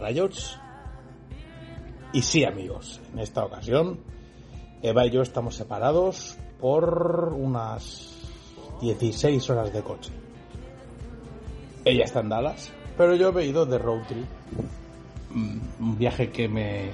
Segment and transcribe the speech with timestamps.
[0.00, 0.58] Riots.
[2.12, 4.00] Y sí, amigos, en esta ocasión
[4.82, 8.14] Eva y yo estamos separados por unas
[8.80, 10.10] 16 horas de coche.
[11.84, 14.26] Ella está en Dallas, pero yo he ido de road trip.
[15.32, 16.90] Mm, Un viaje que me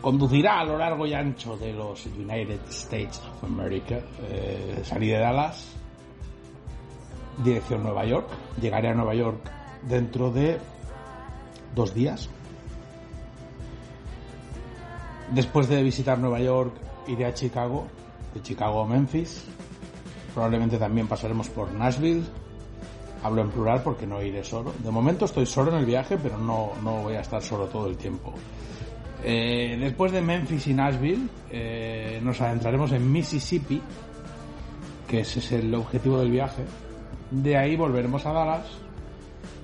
[0.00, 4.00] conducirá a lo largo y ancho de los United States of America.
[4.22, 5.74] Eh, salí de Dallas,
[7.42, 8.28] dirección Nueva York.
[8.60, 9.50] Llegaré a Nueva York
[9.82, 10.58] dentro de
[11.74, 12.28] dos días.
[15.32, 16.74] Después de visitar Nueva York,
[17.06, 17.86] iré a Chicago,
[18.34, 19.44] de Chicago a Memphis.
[20.32, 22.22] Probablemente también pasaremos por Nashville.
[23.22, 24.72] Hablo en plural porque no iré solo.
[24.82, 27.88] De momento estoy solo en el viaje, pero no, no voy a estar solo todo
[27.88, 28.32] el tiempo.
[29.24, 33.82] Eh, después de Memphis y Nashville, eh, nos adentraremos en Mississippi,
[35.06, 36.64] que ese es el objetivo del viaje.
[37.30, 38.87] De ahí volveremos a Dallas.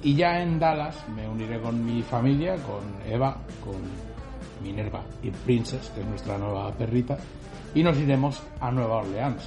[0.04, 3.74] Y ya en Dallas me uniré con mi familia, con Eva, con
[4.62, 7.16] Minerva y Princess, que es nuestra nueva perrita,
[7.74, 9.42] y nos iremos a Nueva Orleans.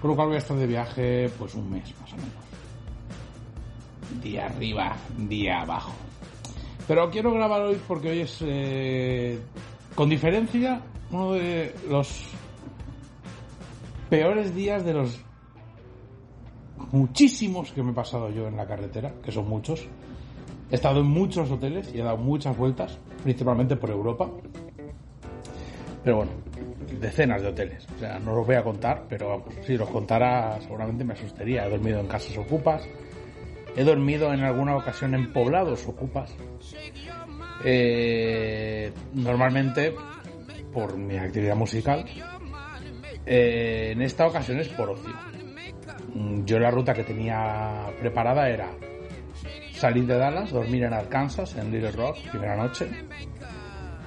[0.00, 2.32] Con lo cual voy a estar de viaje pues un mes más o menos.
[4.22, 5.92] Día arriba, día abajo.
[6.86, 9.36] Pero quiero grabar hoy porque hoy es, eh,
[9.96, 10.80] con diferencia,
[11.10, 12.24] uno de los
[14.08, 15.20] peores días de los
[16.92, 19.86] muchísimos que me he pasado yo en la carretera, que son muchos.
[20.70, 24.30] He estado en muchos hoteles y he dado muchas vueltas, principalmente por Europa.
[26.04, 26.32] Pero bueno,
[27.00, 27.86] decenas de hoteles.
[27.96, 31.66] O sea, no los voy a contar, pero si los contara seguramente me asustaría.
[31.66, 32.82] He dormido en casas ocupas.
[33.76, 36.34] He dormido en alguna ocasión en poblados ocupas.
[37.64, 39.94] Eh, normalmente
[40.72, 42.04] por mi actividad musical.
[43.26, 45.29] Eh, en esta ocasión es por ocio.
[46.14, 48.68] Mm, Yo la ruta que tenía preparada era
[49.72, 52.88] salir de Dallas, dormir en Arkansas, en Little Rock, primera noche.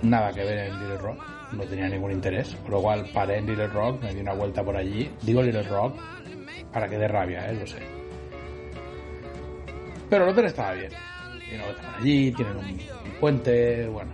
[0.02, 1.24] Nada que ver en Little Rock,
[1.54, 2.56] no tenía ningún interés.
[2.64, 5.10] Con lo cual paré en Little Rock, me di una vuelta por allí.
[5.22, 5.96] Digo Little Rock
[6.72, 7.54] para que dé rabia, ¿eh?
[7.54, 7.80] lo sé.
[10.10, 10.92] Pero el hotel estaba bien.
[11.48, 14.12] Tienen un hotel allí, tienen un, un puente, bueno,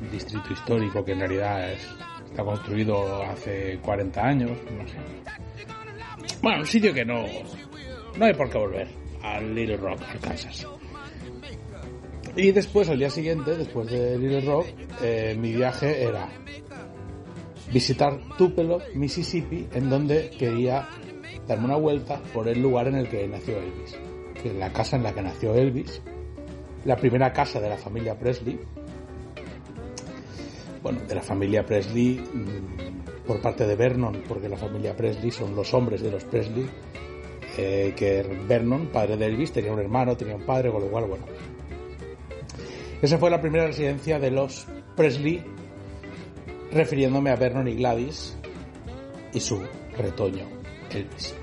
[0.00, 1.88] un distrito histórico que en realidad es,
[2.26, 4.96] está construido hace 40 años, no sé.
[6.42, 7.24] Bueno, un sitio que no,
[8.16, 8.88] no hay por qué volver
[9.22, 10.66] al Little Rock, Arkansas.
[12.36, 14.66] Y después, al día siguiente, después de Little Rock,
[15.02, 16.28] eh, mi viaje era
[17.72, 20.88] visitar Tupelo, Mississippi, en donde quería
[21.46, 23.96] darme una vuelta por el lugar en el que nació Elvis.
[24.42, 26.02] Que la casa en la que nació Elvis,
[26.84, 28.60] la primera casa de la familia Presley.
[30.82, 35.54] Bueno, de la familia Presley mm, por parte de Vernon, porque la familia Presley son
[35.56, 36.68] los hombres de los Presley,
[37.58, 41.04] eh, que Vernon, padre de Elvis, tenía un hermano, tenía un padre, con lo cual,
[41.06, 41.24] bueno.
[43.02, 45.42] Esa fue la primera residencia de los Presley,
[46.70, 48.36] refiriéndome a Vernon y Gladys
[49.32, 49.60] y su
[49.96, 50.46] retoño,
[50.90, 51.34] Elvis.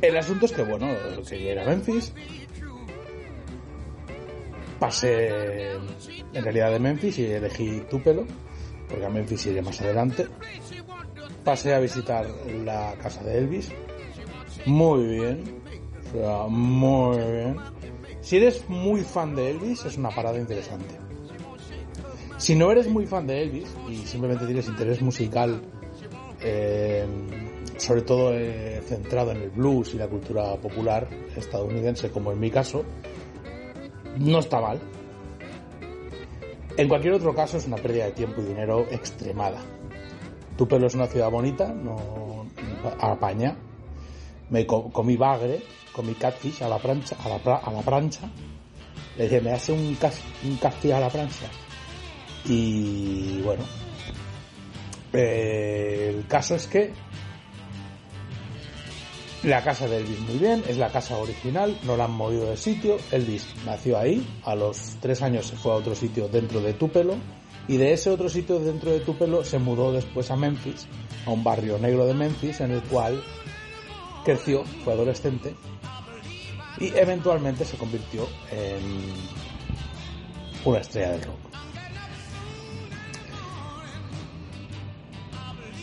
[0.00, 0.88] El asunto es que, bueno,
[1.28, 2.12] llegué a Memphis,
[4.78, 5.72] pasé
[6.32, 8.24] en realidad de Memphis y elegí Tupelo,
[8.88, 10.26] porque a Memphis iré más adelante.
[11.44, 12.26] Pasé a visitar
[12.64, 13.70] la casa de Elvis,
[14.66, 15.44] muy bien,
[16.14, 17.56] o muy bien.
[18.20, 20.94] Si eres muy fan de Elvis, es una parada interesante.
[22.36, 25.60] Si no eres muy fan de Elvis y simplemente tienes interés musical,
[26.40, 27.06] eh,
[27.76, 32.50] sobre todo eh, centrado en el blues y la cultura popular estadounidense, como en mi
[32.50, 32.84] caso,
[34.18, 34.78] no está mal.
[36.78, 39.60] En cualquier otro caso es una pérdida de tiempo y dinero extremada.
[40.56, 42.46] Tupelo es una ciudad bonita, no
[43.00, 43.56] apaña.
[44.50, 45.60] Me co- comí bagre,
[45.92, 48.30] comí catfish a la plancha, a la, a la plancha.
[49.16, 49.80] Le dije, me hace un,
[50.44, 50.56] un
[50.96, 51.46] a la plancha.
[52.46, 53.64] Y bueno,
[55.12, 56.92] eh, el caso es que
[59.42, 62.56] la casa de Elvis muy bien, es la casa original, no la han movido de
[62.56, 62.96] sitio.
[63.12, 67.14] Elvis nació ahí, a los tres años se fue a otro sitio dentro de Tupelo
[67.68, 70.86] y de ese otro sitio dentro de Tupelo se mudó después a Memphis,
[71.26, 73.22] a un barrio negro de Memphis en el cual
[74.24, 75.54] creció, fue adolescente
[76.80, 79.12] y eventualmente se convirtió en
[80.64, 81.47] una estrella del rock.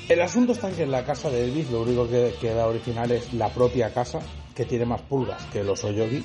[0.08, 3.12] El asunto está en que en la casa de Elvis lo único que queda original
[3.12, 4.20] es la propia casa,
[4.54, 6.24] que tiene más pulgas que los Oyogi,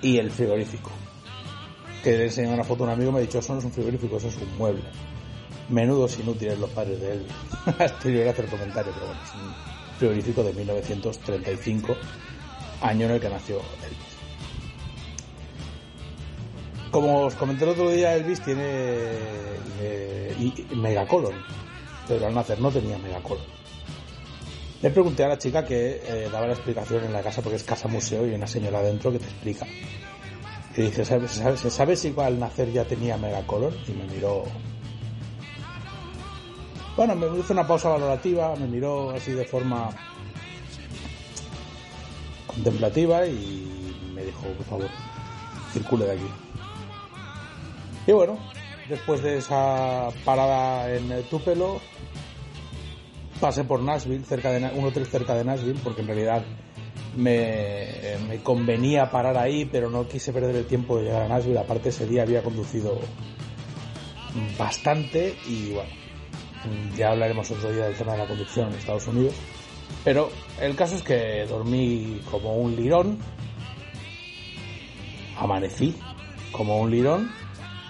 [0.00, 0.90] y el frigorífico.
[2.02, 3.72] Que le enseñé una foto a un amigo me ha dicho, eso no es un
[3.72, 4.84] frigorífico, eso es un mueble.
[5.68, 7.32] Menudos inútiles los padres de Elvis.
[7.78, 11.94] Estoy a hacer comentario, pero bueno, es un frigorífico de 1935,
[12.80, 14.16] año en el que nació Elvis.
[16.90, 18.62] Como os comenté el otro día, Elvis tiene
[19.78, 21.34] eh, y megacolon,
[22.06, 23.44] pero al nacer no tenía megacolon.
[24.82, 27.64] Le pregunté a la chica que eh, daba la explicación en la casa, porque es
[27.64, 29.66] casa museo y hay una señora adentro que te explica.
[30.76, 33.74] Y dice, ¿sabes, sabes, ¿sabes si al nacer ya tenía megacolon?
[33.88, 34.44] Y me miró...
[36.96, 39.90] Bueno, me hizo una pausa valorativa, me miró así de forma
[42.46, 44.88] contemplativa y me dijo, por favor,
[45.72, 46.30] circule de aquí.
[48.06, 48.38] Y bueno,
[48.88, 51.80] después de esa parada en Tupelo,
[53.40, 56.44] pasé por Nashville, cerca de un hotel cerca de Nashville, porque en realidad
[57.16, 61.58] me, me convenía parar ahí, pero no quise perder el tiempo de llegar a Nashville.
[61.58, 62.98] Aparte, ese día había conducido
[64.58, 65.90] bastante y bueno,
[66.96, 69.34] ya hablaremos otro día del tema de la conducción en Estados Unidos.
[70.04, 73.18] Pero el caso es que dormí como un lirón,
[75.38, 75.96] amanecí
[76.52, 77.30] como un lirón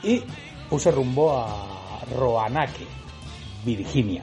[0.02, 0.22] y
[0.68, 2.86] puse rumbo a Roanoke,
[3.64, 4.22] Virginia.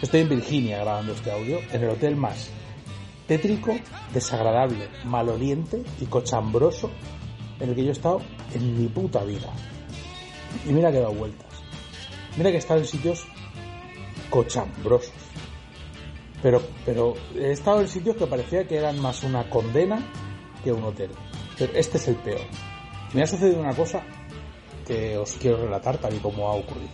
[0.00, 2.50] Estoy en Virginia grabando este audio, en el hotel más
[3.26, 3.76] tétrico,
[4.12, 6.90] desagradable, maloliente y cochambroso
[7.60, 8.20] en el que yo he estado
[8.54, 9.52] en mi puta vida.
[10.66, 11.46] Y mira que he dado vueltas.
[12.36, 13.26] Mira que he estado en sitios
[14.30, 15.12] cochambrosos.
[16.42, 19.98] Pero, pero he estado en sitios que parecía que eran más una condena
[20.64, 21.10] que un hotel.
[21.58, 22.40] Pero este es el peor.
[23.12, 24.02] Me ha sucedido una cosa
[24.88, 26.88] que os quiero relatar tal y como ha ocurrido.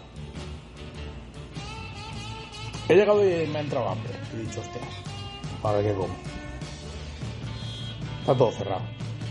[2.89, 4.13] He llegado y me ha entrado hambre.
[4.35, 4.83] He dicho, hostia,
[5.63, 6.15] ¿para qué como?
[8.21, 8.83] Está todo cerrado.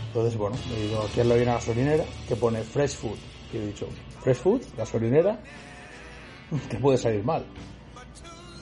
[0.08, 3.18] Entonces, bueno, he ido aquí al lado hay una gasolinera que pone Fresh Food.
[3.52, 3.86] Y he dicho,
[4.20, 5.38] Fresh Food, gasolinera,
[6.70, 7.44] que puede salir mal.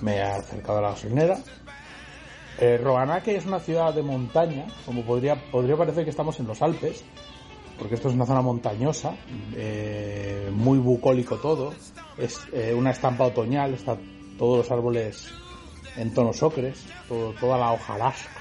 [0.02, 1.38] Me he acercado a la gasolinera.
[2.58, 6.60] Eh, Roanoke es una ciudad de montaña, como podría, podría parecer que estamos en los
[6.60, 7.04] Alpes,
[7.82, 9.16] porque esto es una zona montañosa,
[9.56, 11.74] eh, muy bucólico todo,
[12.16, 13.98] es eh, una estampa otoñal, está
[14.38, 15.28] todos los árboles
[15.96, 18.40] en tonos ocres, toda la hojarasca.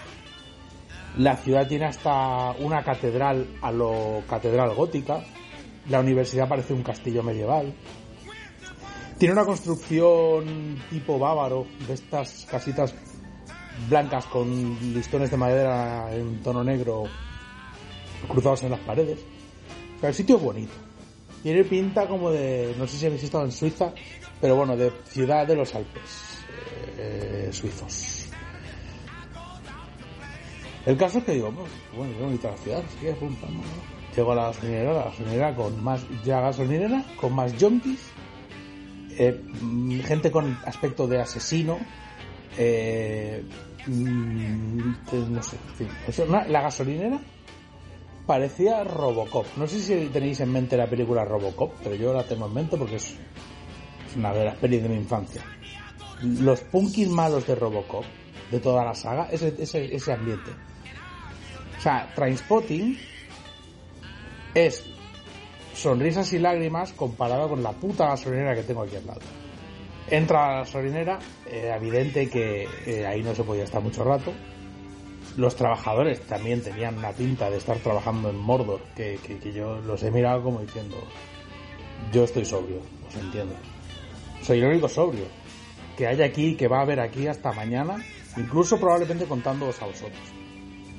[1.18, 5.24] La ciudad tiene hasta una catedral a lo catedral gótica,
[5.90, 7.74] la universidad parece un castillo medieval,
[9.18, 12.94] tiene una construcción tipo bávaro, de estas casitas
[13.90, 17.06] blancas con listones de madera en tono negro
[18.28, 19.31] cruzados en las paredes.
[20.02, 20.74] O sea, el sitio es bonito.
[21.44, 23.94] Tiene pinta como de, no sé si habéis estado en Suiza,
[24.40, 26.40] pero bueno, de ciudad de los Alpes
[26.98, 28.28] eh, suizos.
[30.88, 31.52] El caso es que digo,
[31.96, 33.62] bueno, qué bonita la ciudad, sí, pum, pam, pam.
[34.16, 38.10] Llego a la gasolinera, la gasolinera con más, ya gasolinera, con más junkies,
[39.20, 41.78] eh, mm, gente con aspecto de asesino,
[42.58, 43.44] eh,
[43.86, 44.94] mm,
[45.30, 47.20] no sé, la gasolinera
[48.26, 49.46] parecía Robocop.
[49.58, 52.78] No sé si tenéis en mente la película Robocop, pero yo la tengo en mente
[52.78, 53.16] porque es,
[54.16, 55.42] una de las pelis de mi infancia.
[56.22, 58.06] Los punkis malos de Robocop,
[58.52, 60.52] de toda la saga, ese, ese, ese ambiente.
[61.78, 62.98] O sea, Trainspotting
[64.54, 64.86] es
[65.74, 69.22] sonrisas y lágrimas comparado con la puta gasolinera que tengo aquí al lado.
[70.10, 74.32] Entra la gasolinera, era evidente que eh, ahí no se podía estar mucho rato.
[75.38, 80.04] Los trabajadores también tenían una pinta de estar trabajando en Mordor, que, que- yo los
[80.04, 80.98] he mirado como diciendo,
[82.12, 83.56] yo estoy sobrio, os entiendo.
[84.42, 85.26] Soy el único sobrio
[85.98, 88.04] que hay aquí, que va a haber aquí hasta mañana,
[88.38, 90.20] incluso probablemente contándoos a vosotros.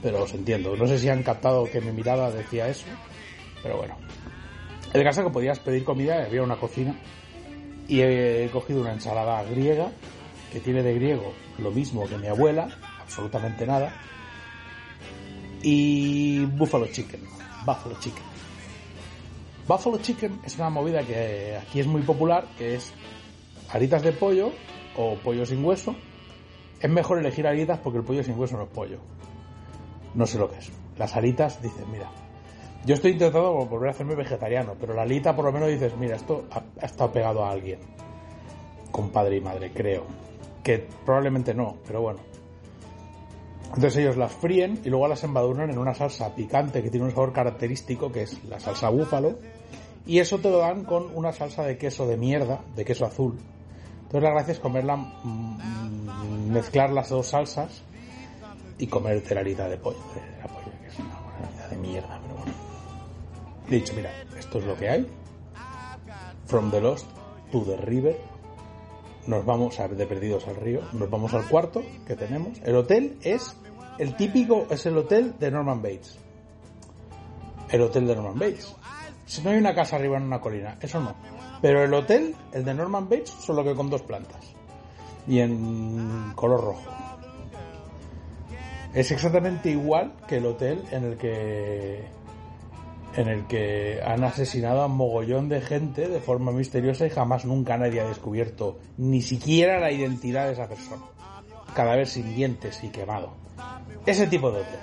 [0.03, 2.87] Pero os entiendo, no sé si han captado que mi mirada decía eso,
[3.63, 3.97] pero bueno.
[4.95, 6.95] El caso es que podías pedir comida había una cocina
[7.89, 9.91] y he cogido una ensalada griega
[10.53, 12.69] que tiene de griego lo mismo que mi abuela,
[13.01, 13.93] absolutamente nada,
[15.63, 17.21] y buffalo chicken,
[17.65, 18.23] buffalo chicken.
[19.67, 22.93] Buffalo chicken es una movida que aquí es muy popular, que es
[23.71, 24.53] alitas de pollo
[24.97, 25.95] o pollo sin hueso.
[26.81, 28.99] Es mejor elegir alitas porque el pollo sin hueso no es pollo.
[30.15, 30.73] No sé lo que es.
[30.99, 32.11] Las alitas dicen, mira,
[32.85, 36.17] yo estoy intentando volver a hacerme vegetariano, pero la alita por lo menos dices, mira,
[36.17, 37.79] esto ha, ha estado pegado a alguien.
[38.91, 40.05] Con padre y madre, creo.
[40.65, 42.32] Que probablemente no, pero bueno.
[43.75, 47.13] Entonces ellos las fríen y luego las embadurnan en una salsa picante que tiene un
[47.13, 49.39] sabor característico, que es la salsa búfalo.
[50.07, 53.39] Y eso te lo dan con una salsa de queso de mierda, de queso azul.
[54.03, 57.83] Entonces la gracia es comerla, mm, mezclar las dos salsas
[58.79, 59.99] y comerte la de pollo.
[60.41, 62.53] La pollo, que es una buena de mierda, pero bueno.
[63.69, 65.07] He dicho, mira, esto es lo que hay.
[66.45, 67.07] From the Lost
[67.51, 68.19] to the River.
[69.27, 70.81] Nos vamos a de perdidos al río.
[70.93, 72.61] Nos vamos al cuarto que tenemos.
[72.65, 73.57] El hotel es
[73.99, 76.19] el típico, es el hotel de Norman Bates.
[77.71, 78.75] El hotel de Norman Bates.
[79.27, 81.15] Si no hay una casa arriba en una colina, eso no.
[81.61, 84.55] Pero el hotel, el de Norman Bates, solo que con dos plantas.
[85.27, 86.91] Y en color rojo.
[88.93, 92.05] Es exactamente igual que el hotel en el que
[93.17, 97.45] en el que han asesinado a un mogollón de gente de forma misteriosa y jamás
[97.45, 101.03] nunca nadie ha descubierto ni siquiera la identidad de esa persona.
[101.75, 103.42] Cada vez sin dientes y quemado.
[104.07, 104.81] Ese tipo de hotel.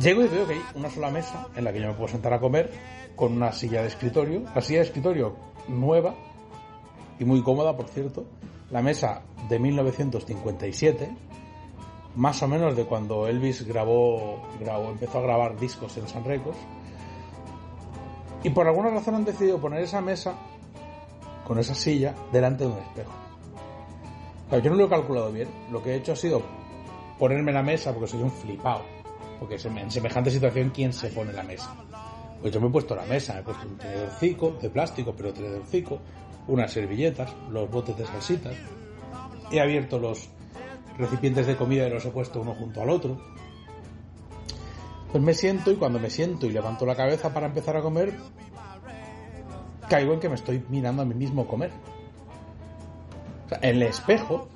[0.00, 2.32] Llego y veo que hay una sola mesa en la que yo me puedo sentar
[2.32, 2.70] a comer
[3.16, 4.44] con una silla de escritorio.
[4.54, 5.34] La silla de escritorio
[5.66, 6.14] nueva
[7.18, 8.24] y muy cómoda, por cierto.
[8.70, 11.10] La mesa de 1957,
[12.14, 16.58] más o menos de cuando Elvis grabó, grabó empezó a grabar discos en San Records.
[18.44, 20.34] Y por alguna razón han decidido poner esa mesa
[21.44, 23.27] con esa silla delante de un espejo.
[24.50, 25.48] Yo no lo he calculado bien.
[25.70, 26.42] Lo que he hecho ha sido
[27.18, 28.82] ponerme la mesa porque soy un flipado
[29.38, 31.74] porque en semejante situación, ¿quién se pone la mesa?
[32.40, 36.00] Pues yo me he puesto la mesa, he puesto un tenedorcico de plástico, pero tenedorcico,
[36.48, 38.54] unas servilletas, los botes de salsitas.
[39.50, 40.28] He abierto los
[40.96, 43.18] recipientes de comida y los he puesto uno junto al otro.
[45.12, 48.14] Pues me siento y cuando me siento y levanto la cabeza para empezar a comer,
[49.88, 51.70] caigo en que me estoy mirando a mí mismo comer.
[53.62, 54.48] El espejo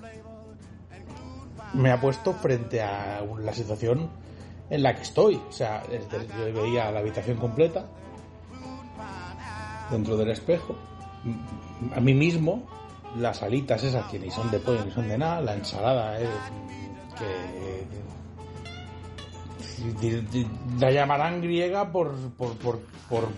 [1.75, 4.11] me ha puesto frente a la situación
[4.71, 5.37] en la que estoy.
[5.37, 7.87] O sea, yo veía la habitación completa
[9.91, 10.77] dentro del espejo.
[11.95, 12.63] A mí mismo,
[13.17, 16.29] las alitas esas que ni son de pollo ni son de nada, la ensalada es
[17.19, 18.03] que
[20.79, 22.81] la llamarán griega por, por, por,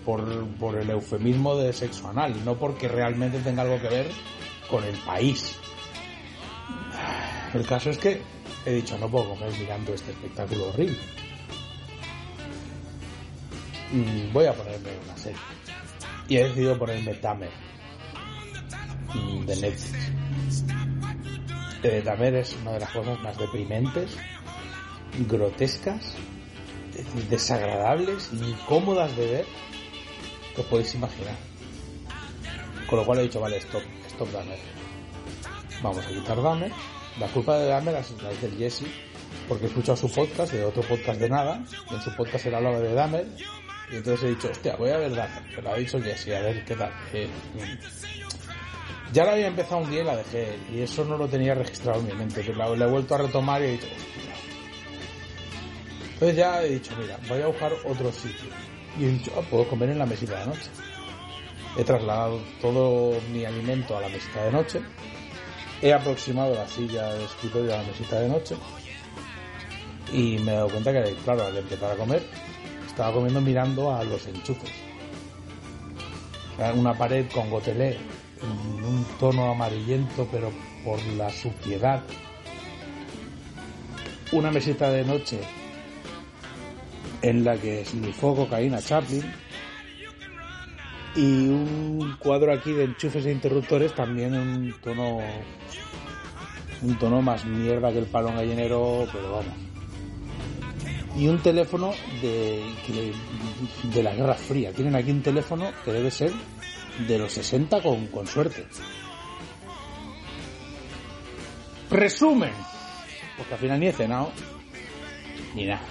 [0.05, 4.07] por, por el eufemismo de sexo anal no porque realmente tenga algo que ver
[4.69, 5.55] con el país.
[7.53, 8.21] El caso es que
[8.65, 10.97] he dicho, no puedo comer mirando este espectáculo horrible.
[13.91, 15.39] Mm, voy a ponerme una serie.
[16.27, 17.51] Y he decidido ponerme Tamer
[19.13, 20.11] mm, de Netflix.
[21.83, 24.17] Eh, Tamer es una de las cosas más deprimentes,
[25.27, 26.15] grotescas,
[27.29, 29.45] desagradables, incómodas de ver
[30.55, 31.35] que os podéis imaginar.
[32.89, 33.83] Con lo cual he dicho, vale, stop,
[35.81, 36.71] Vamos a quitar Dahmer.
[37.19, 38.85] La culpa de Dahmer es la del Jesse,
[39.47, 42.55] porque he escuchado su podcast, de otro podcast de nada, y en su podcast él
[42.55, 43.27] hablaba de Dahmer,
[43.91, 46.65] y entonces he dicho, hostia, voy a ver Dahmer, pero ha dicho Jesse, a ver
[46.65, 46.91] qué tal.
[47.13, 49.13] Eh, mm.
[49.13, 51.99] ya la había empezado un día y la dejé, y eso no lo tenía registrado
[51.99, 54.15] en mi mente, pero la, he vuelto a retomar y he dicho, hostia.
[56.13, 58.49] Entonces ya he dicho, mira, voy a buscar otro sitio.
[58.97, 60.69] Y he dicho, ah, puedo comer en la mesita de noche.
[61.77, 64.81] He trasladado todo mi alimento a la mesita de noche.
[65.81, 68.55] He aproximado la silla de escritorio a la mesita de noche.
[70.13, 72.23] Y me he dado cuenta que, claro, al empezar a comer,
[72.87, 74.71] estaba comiendo mirando a los enchufes.
[76.75, 77.97] Una pared con gotelé
[78.41, 80.51] en un tono amarillento, pero
[80.85, 82.01] por la suciedad.
[84.31, 85.41] Una mesita de noche
[87.21, 89.23] en la que snifó cocaína Chaplin.
[91.15, 95.19] Y un cuadro aquí de enchufes e interruptores también en un tono
[96.81, 99.65] un tono más mierda que el palón gallinero, pero vamos
[101.17, 102.61] y un teléfono de,
[103.83, 104.71] de la Guerra Fría.
[104.73, 106.31] Tienen aquí un teléfono que debe ser
[107.07, 108.65] de los 60 con, con suerte.
[111.89, 112.51] Resumen.
[113.37, 114.31] Porque al final ni he cenado,
[115.55, 115.83] ni nada.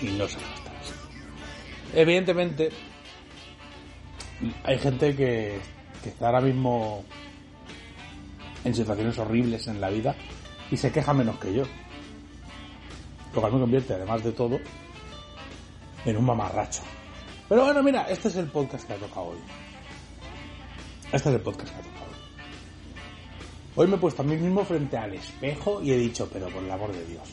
[0.00, 0.38] Y no se
[1.94, 2.70] Evidentemente,
[4.64, 5.58] hay gente que,
[6.02, 7.04] que está ahora mismo
[8.64, 10.14] en situaciones horribles en la vida
[10.70, 11.64] y se queja menos que yo
[13.36, 14.58] lo cual me convierte, además de todo,
[16.06, 16.82] en un mamarracho.
[17.48, 19.38] Pero bueno, mira, este es el podcast que ha tocado hoy.
[21.12, 22.16] Este es el podcast que ha tocado hoy.
[23.76, 26.64] Hoy me he puesto a mí mismo frente al espejo y he dicho, pero por
[26.64, 27.28] el amor de Dios,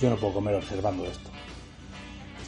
[0.00, 1.30] yo no puedo comer observando esto.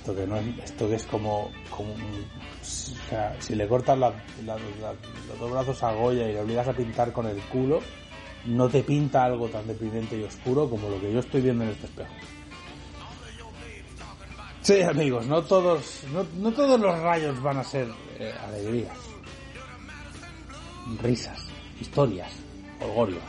[0.02, 4.12] Esto que no es, esto que es como, como o sea, si le cortas los
[5.38, 7.78] dos brazos a Goya y le obligas a pintar con el culo,
[8.46, 11.70] no te pinta algo tan deprimente y oscuro como lo que yo estoy viendo en
[11.70, 12.12] este espejo.
[14.62, 17.86] Sí, amigos, no todos, no, todos los rayos van a ser
[18.18, 18.98] eh, alegrías,
[21.00, 21.46] risas,
[21.80, 22.32] historias,
[22.80, 23.20] orgullo.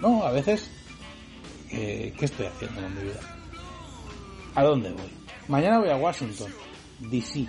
[0.00, 0.70] No, a veces,
[1.70, 3.20] eh, ¿qué estoy haciendo en mi vida?
[4.54, 5.19] ¿A dónde voy?
[5.50, 6.52] Mañana voy a Washington,
[7.00, 7.40] D.C.
[7.40, 7.48] ¿Eh?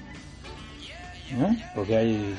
[1.76, 2.36] Porque hay...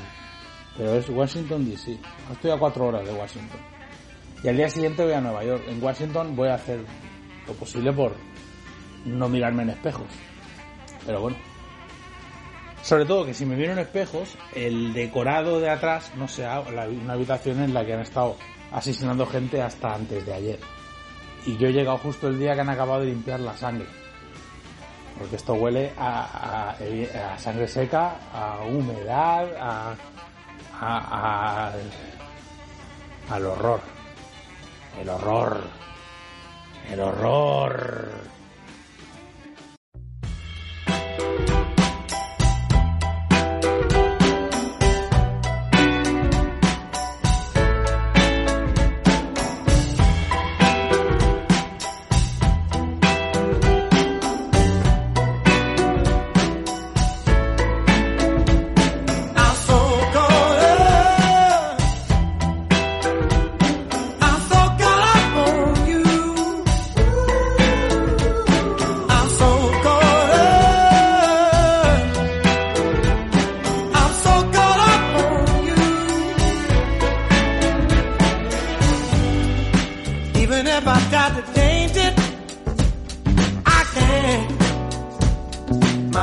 [0.77, 1.97] Pero es Washington, D.C.
[2.33, 3.61] Estoy a cuatro horas de Washington.
[4.43, 5.63] Y al día siguiente voy a Nueva York.
[5.69, 6.81] En Washington voy a hacer
[7.47, 8.17] lo posible por
[9.05, 10.07] no mirarme en espejos
[11.07, 11.37] Pero bueno.
[12.83, 17.63] Sobre todo que si me vieron espejos, el decorado de atrás, no sé, una habitación
[17.63, 18.37] en la que han estado
[18.73, 20.59] asesinando gente hasta antes de ayer.
[21.47, 24.02] Y yo he llegado justo el día que han acabado de limpiar la sangre.
[25.19, 26.75] Porque esto huele a,
[27.39, 29.95] sangre seca, a humedad, a,
[30.81, 31.73] a,
[33.31, 33.81] al horror.
[35.01, 35.61] El horror.
[36.91, 38.11] El horror.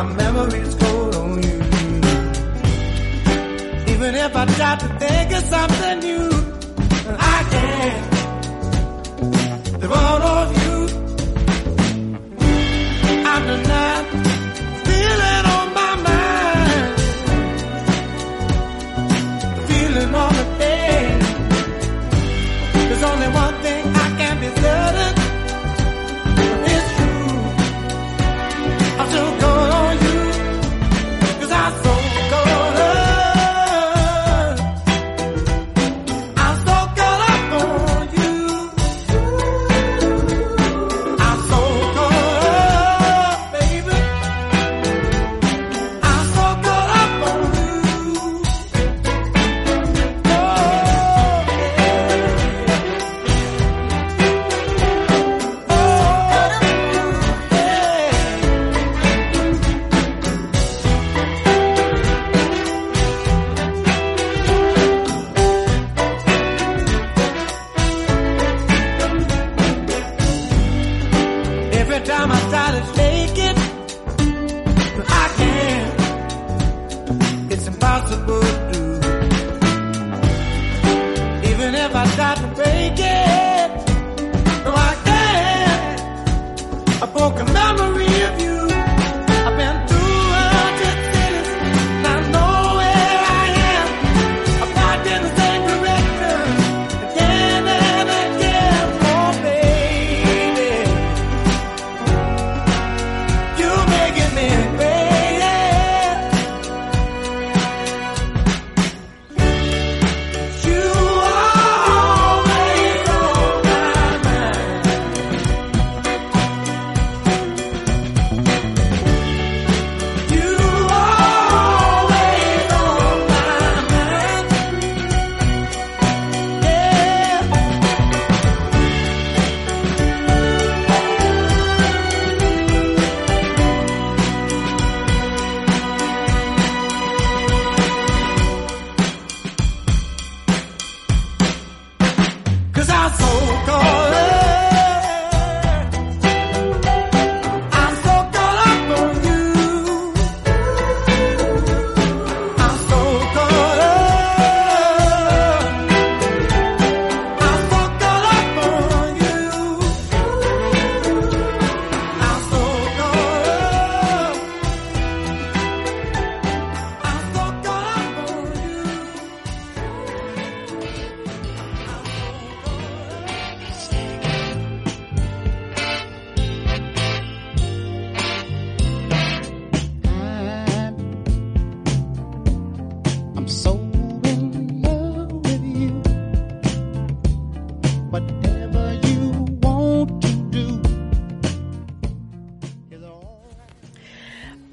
[0.03, 1.59] my memory's cold on you.
[3.93, 6.29] Even if I try to think of something new,
[7.17, 8.11] I can't.
[9.81, 10.48] The are no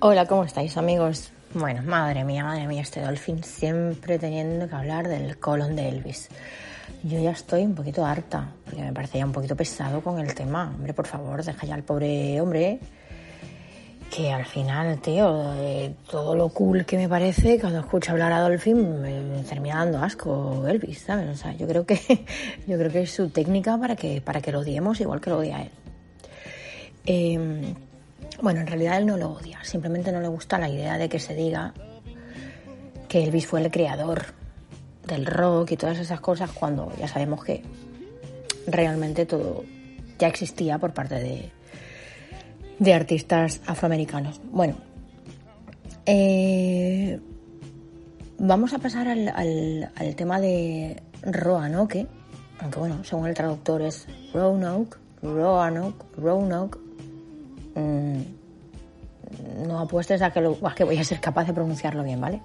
[0.09, 1.33] Hola, ¿cómo estáis amigos?
[1.53, 6.29] Bueno, madre mía, madre mía, este Dolphin siempre teniendo que hablar del colon de Elvis.
[7.03, 10.33] Yo ya estoy un poquito harta, porque me parece ya un poquito pesado con el
[10.33, 10.71] tema.
[10.73, 12.79] Hombre, por favor, deja ya al pobre hombre,
[14.09, 15.53] que al final, tío,
[16.09, 20.69] todo lo cool que me parece cuando escucho hablar a Dolphin me termina dando asco
[20.69, 21.29] Elvis, ¿sabes?
[21.31, 21.99] O sea, yo creo que
[22.69, 25.39] yo creo que es su técnica para que para que lo odiemos igual que lo
[25.39, 25.71] odia él.
[27.07, 27.75] Eh,
[28.43, 31.19] Bueno, en realidad él no lo odia, simplemente no le gusta la idea de que
[31.19, 31.73] se diga
[33.09, 34.27] que Elvis fue el creador
[35.07, 37.63] del rock y todas esas cosas cuando ya sabemos que
[38.67, 39.65] realmente todo
[40.19, 41.51] ya existía por parte de,
[42.79, 44.41] de artistas afroamericanos.
[44.51, 44.77] Bueno,
[46.05, 47.21] eh,
[48.39, 49.29] vamos a pasar al,
[49.95, 52.07] al, tema de Roanoke,
[52.61, 56.86] aunque bueno, según el traductor es Roanoke, Roanoke, Roanoke.
[57.77, 62.21] Mm, no apuestes a que, lo, a que voy a ser capaz de pronunciarlo bien,
[62.21, 62.41] ¿vale?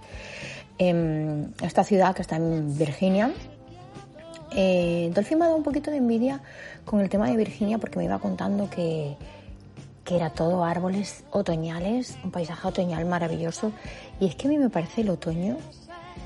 [0.78, 3.32] Em, esta ciudad que está en Virginia.
[4.54, 6.42] Eh, Dolphin me ha dado un poquito de envidia
[6.84, 9.16] con el tema de Virginia porque me iba contando que,
[10.04, 13.72] que era todo árboles otoñales, un paisaje otoñal maravilloso.
[14.20, 15.58] Y es que a mí me parece el otoño,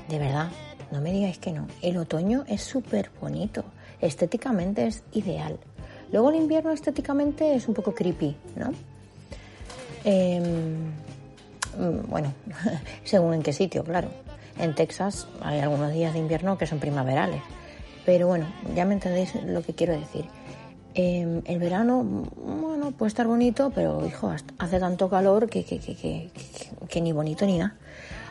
[0.08, 0.48] de verdad,
[0.90, 3.64] no me digáis que no, el otoño es súper bonito,
[4.00, 5.58] estéticamente es ideal.
[6.12, 8.72] Luego el invierno estéticamente es un poco creepy, ¿no?
[10.06, 10.92] Em,
[11.76, 12.32] mm, bueno,
[13.04, 14.08] según en qué sitio, claro.
[14.58, 17.42] En Texas hay algunos días de invierno que son primaverales.
[18.06, 20.24] Pero bueno, ya me entendéis lo que quiero decir.
[20.94, 26.30] Em, el verano, bueno, puede estar bonito, pero hijo, hace tanto calor que, que, que,
[26.88, 27.74] que, ni bonito ni nada.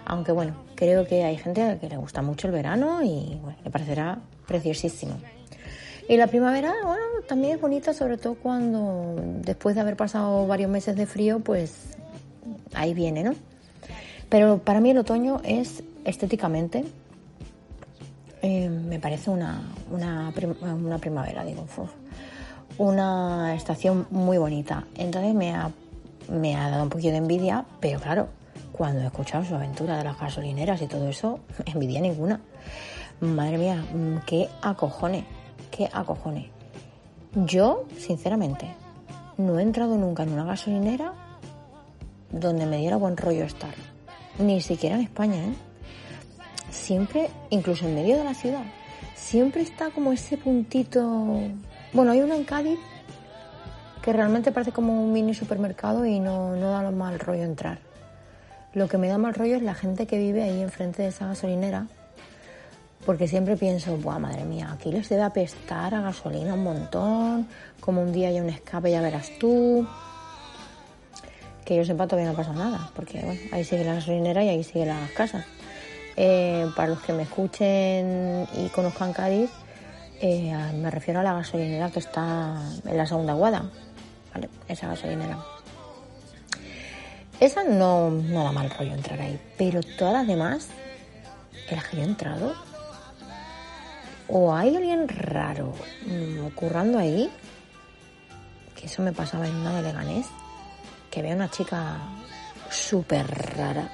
[0.06, 3.70] Aunque bueno, creo que hay gente que le gusta mucho el verano y bueno, le
[3.70, 5.16] parecerá preciosísimo.
[6.08, 10.70] Y la primavera, bueno, también es bonita, sobre todo cuando después de haber pasado varios
[10.70, 11.98] meses de frío, pues
[12.74, 13.34] ahí viene, ¿no?
[14.30, 16.86] Pero para mí el otoño es estéticamente,
[18.42, 20.32] eh, me parece una, una,
[20.76, 21.66] una primavera, digo
[22.78, 24.86] una estación muy bonita.
[24.96, 25.72] Entonces me ha,
[26.30, 28.28] me ha dado un poquito de envidia, pero claro,
[28.72, 32.42] cuando he escuchado su aventura de las gasolineras y todo eso, envidia ninguna.
[33.22, 35.26] Madre mía, mm, qué acojone,
[35.76, 36.52] qué acojone.
[37.34, 38.68] Yo, sinceramente,
[39.38, 41.14] no he entrado nunca en una gasolinera
[42.32, 43.74] donde me diera buen rollo estar.
[44.40, 45.54] Ni siquiera en España, ¿eh?
[46.70, 48.64] Siempre, incluso en medio de la ciudad,
[49.16, 51.40] siempre está como ese puntito
[51.96, 52.78] bueno, hay una en Cádiz
[54.02, 57.80] que realmente parece como un mini supermercado y no, no da mal rollo entrar.
[58.74, 61.28] Lo que me da mal rollo es la gente que vive ahí enfrente de esa
[61.28, 61.88] gasolinera,
[63.06, 67.48] porque siempre pienso, buah, madre mía, aquí les debe apestar a gasolina un montón,
[67.80, 69.88] como un día hay un escape, ya verás tú.
[71.64, 74.64] Que yo sepa todavía no pasa nada, porque bueno, ahí sigue la gasolinera y ahí
[74.64, 75.46] sigue las casas.
[76.18, 79.52] Eh, para los que me escuchen y conozcan Cádiz,
[80.22, 83.70] eh, me refiero a la gasolinera que está en la segunda guada,
[84.34, 84.50] ¿vale?
[84.68, 85.38] Esa gasolinera.
[87.40, 90.70] Esa no, no da mal rollo entrar ahí, pero todas las demás,
[91.70, 92.54] en las que yo he entrado,
[94.28, 95.74] o hay alguien raro
[96.06, 97.30] mm, ocurrando ahí,
[98.76, 100.28] que eso me pasaba en una de Leganés,
[101.12, 102.00] que había una chica
[102.70, 103.90] súper rara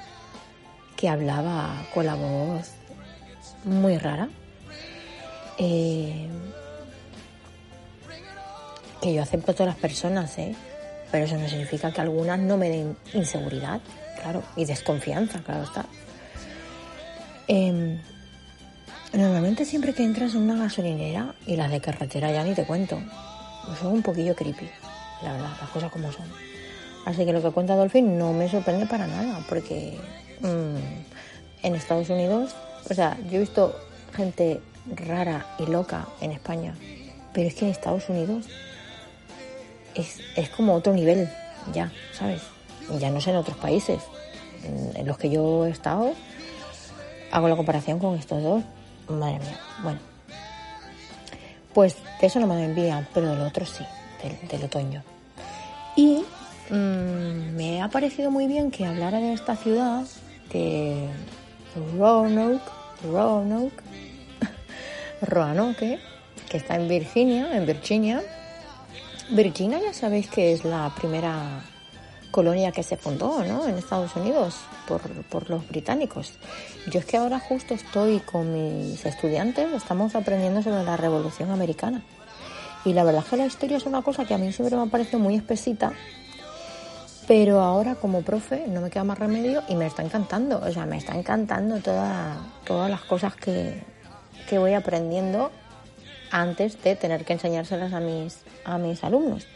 [0.96, 2.72] que hablaba con la voz
[3.64, 4.28] muy rara
[5.58, 6.28] eh,
[9.00, 10.54] que yo acepto a todas las personas, ¿eh?
[11.10, 13.80] pero eso no significa que algunas no me den inseguridad,
[14.20, 15.84] claro, y desconfianza, claro está.
[17.48, 18.00] Em,
[19.12, 22.98] normalmente siempre que entras en una gasolinera y las de carretera ya ni te cuento,
[23.80, 24.68] son un poquillo creepy,
[25.22, 26.26] la verdad, las cosas como son.
[27.04, 29.98] Así que lo que cuenta Dolphin no me sorprende para nada, porque
[30.40, 32.54] mm, en Estados Unidos,
[32.88, 33.76] o sea, yo he visto
[34.14, 36.74] gente rara y loca en España,
[37.32, 38.46] pero es que en Estados Unidos
[39.94, 41.28] es, es como otro nivel,
[41.72, 42.42] ya, ¿sabes?
[42.98, 44.02] Ya no sé en otros países.
[44.64, 46.12] En, los que yo he estado,
[47.30, 48.62] hago la comparación con estos dos.
[49.08, 49.98] Madre mía, bueno.
[51.74, 53.84] Pues de eso no me da envidia, pero del otro sí,
[54.50, 55.02] del, otoño.
[55.96, 56.24] Y
[56.70, 60.04] mm, me ha parecido muy bien que hablara de esta ciudad,
[60.52, 61.08] de
[61.96, 62.62] Roanoke,
[63.04, 63.82] Roanoke,
[65.22, 65.98] Roanoke,
[66.50, 68.22] que está en Virginia, en Virginia.
[69.30, 71.62] Virginia ya sabéis que es la primera
[72.32, 73.68] colonia que se fundó ¿no?
[73.68, 74.56] en Estados Unidos
[74.88, 76.32] por, por, los británicos.
[76.90, 82.02] Yo es que ahora justo estoy con mis estudiantes, estamos aprendiendo sobre la Revolución Americana.
[82.84, 84.82] Y la verdad es que la historia es una cosa que a mí siempre me
[84.82, 85.92] ha parecido muy espesita,
[87.28, 90.60] pero ahora como profe no me queda más remedio y me está encantando.
[90.60, 93.84] O sea, me está encantando toda, todas las cosas que,
[94.48, 95.52] que voy aprendiendo
[96.32, 99.46] antes de tener que enseñárselas a mis, a mis alumnos.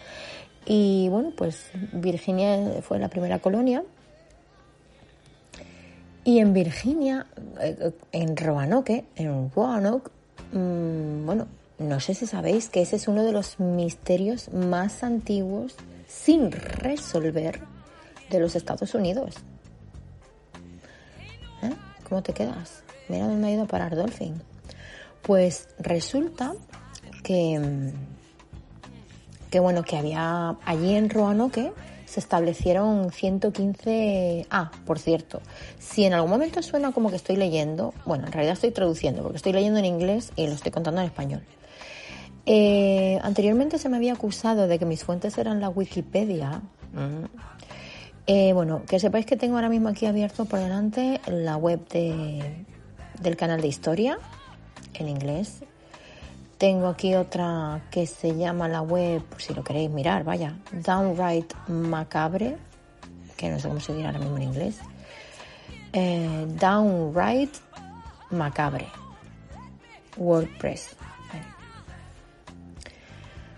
[0.67, 3.85] Y bueno, pues Virginia fue la primera colonia.
[6.25, 7.27] Y en Virginia,
[7.61, 10.11] eh, en Roanoke, en Roanoke,
[10.53, 11.47] mm, bueno,
[11.79, 15.77] no sé si sabéis que ese es uno de los misterios más antiguos
[16.09, 17.61] sin resolver
[18.29, 19.37] de los Estados Unidos.
[21.63, 21.71] ¿Eh?
[22.09, 22.83] ¿Cómo te quedas?
[23.09, 24.43] Mira dónde ha ido a parar Dolphin.
[25.23, 26.55] Pues resulta
[27.23, 27.93] que,
[29.51, 31.73] que bueno, que había allí en Roanoke
[32.07, 34.47] se establecieron 115...
[34.51, 35.41] Ah, por cierto,
[35.79, 39.37] si en algún momento suena como que estoy leyendo, bueno, en realidad estoy traduciendo, porque
[39.37, 41.43] estoy leyendo en inglés y lo estoy contando en español.
[42.47, 46.63] Eh, anteriormente se me había acusado de que mis fuentes eran la Wikipedia.
[48.29, 52.65] Eh, bueno, que sepáis que tengo ahora mismo aquí abierto por delante la web de,
[53.21, 54.19] del canal de historia
[54.95, 55.65] en inglés.
[56.59, 62.57] Tengo aquí otra que se llama la web, si lo queréis mirar, vaya, Downright Macabre,
[63.37, 64.79] que no sé cómo se dirá ahora mismo en inglés.
[65.93, 67.55] Eh, Downright
[68.31, 68.87] Macabre,
[70.17, 70.97] WordPress.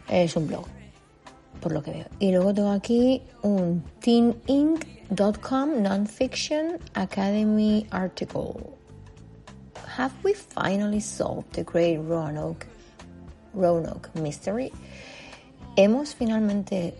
[0.09, 0.65] Es un blog,
[1.61, 2.07] por lo que veo.
[2.19, 8.77] Y luego tengo aquí un teeninc.com Nonfiction Academy article.
[9.97, 12.67] Have we finally solved the great Roanoke,
[13.55, 14.73] Roanoke mystery?
[15.77, 16.95] Hemos finalmente,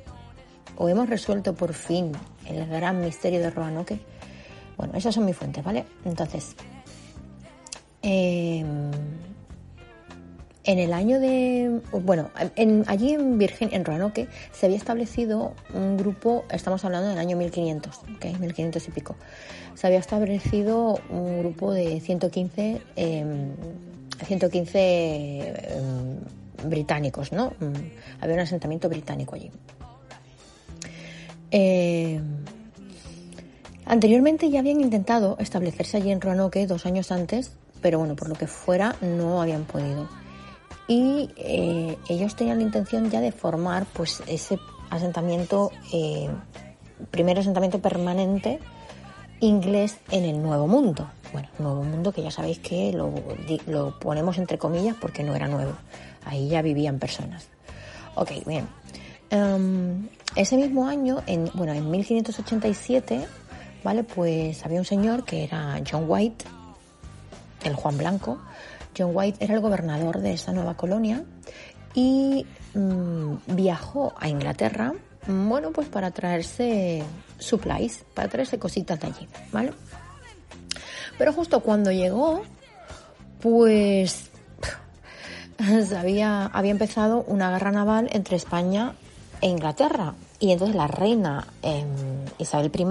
[0.77, 2.13] o hemos resuelto por fin
[2.47, 4.01] el gran misterio de Roanoke.
[4.77, 5.85] Bueno, esas son mis fuentes, ¿vale?
[6.05, 6.55] Entonces,
[8.03, 8.65] eh,
[10.69, 12.31] en el año de, bueno,
[12.87, 18.01] allí en Virgen, en Roanoke, se había establecido un grupo, estamos hablando del año 1500,
[18.17, 18.39] ¿ok?
[18.39, 19.17] 1500 y pico.
[19.75, 22.83] Se había establecido un grupo de 115,
[24.25, 27.53] 115 em, británicos, ¿no?
[27.61, 29.51] Mm, había un asentamiento británico allí.
[31.51, 32.23] Em,
[33.87, 38.35] anteriormente ya habían intentado establecerse allí en Roanoke dos años antes, pero bueno, por lo
[38.35, 40.09] que fuera, no habían podido
[40.89, 44.59] y eh, ellos tenían la intención ya de formar pues ese
[44.91, 46.31] asentamiento, eh,
[47.11, 48.59] primer asentamiento permanente
[49.41, 51.09] inglés en el Nuevo Mundo.
[51.33, 53.13] Bueno, Nuevo Mundo que ya sabéis que lo,
[53.67, 55.73] lo ponemos entre comillas porque no era nuevo,
[56.25, 57.49] ahí ya vivían personas.
[58.15, 58.67] Ok, bien.
[59.31, 63.27] Em, ese mismo año, en, bueno, en 1587,
[63.85, 64.05] ¿vale?
[64.05, 66.45] Pues había un señor que era John White,
[67.65, 68.39] el Juan Blanco,
[68.97, 71.23] John White era el gobernador de esa nueva colonia
[71.95, 74.93] y mm, viajó a Inglaterra,
[75.27, 77.05] bueno, pues para traerse
[77.39, 79.73] supplies, para traerse cositas de allí, ¿vale?
[81.17, 82.43] Pero justo cuando llegó,
[83.41, 84.31] pues
[85.97, 88.95] había, había empezado una guerra naval entre España
[89.41, 90.15] e Inglaterra.
[90.41, 92.87] Y entonces la reina em, Isabel I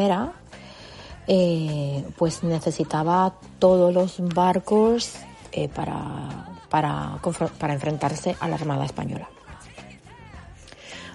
[1.29, 5.15] eh, pues necesitaba todos los barcos
[5.51, 7.19] eh, para, para,
[7.57, 9.29] para enfrentarse a la Armada Española.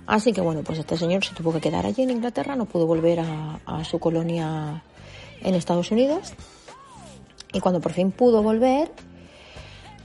[0.07, 2.87] Así que bueno, pues este señor se tuvo que quedar allí en Inglaterra, no pudo
[2.87, 4.83] volver a, a, su colonia
[5.45, 6.33] en Estados Unidos.
[7.53, 8.91] Y cuando por fin pudo volver,